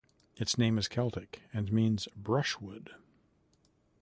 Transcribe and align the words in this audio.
Its 0.35 0.57
name 0.57 0.79
is 0.79 0.87
Celtic 0.87 1.43
and 1.53 1.71
means 1.71 2.07
"brushwood". 2.15 2.95